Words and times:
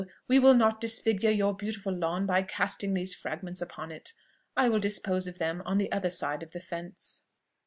we 0.27 0.39
will 0.39 0.55
not 0.55 0.81
disfigure 0.81 1.29
your 1.29 1.55
beautiful 1.55 1.93
lawn 1.95 2.25
by 2.25 2.41
casting 2.41 2.95
these 2.95 3.13
fragments 3.13 3.61
upon 3.61 3.91
it: 3.91 4.13
I 4.57 4.67
will 4.67 4.79
dispose 4.79 5.27
of 5.27 5.37
them 5.37 5.61
on 5.63 5.77
the 5.77 5.91
other 5.91 6.09
side 6.09 6.41
of 6.41 6.53
the 6.53 6.59
fence." 6.59 7.21